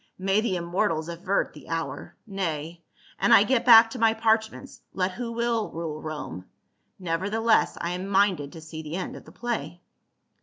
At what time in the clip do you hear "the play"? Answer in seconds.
9.25-9.79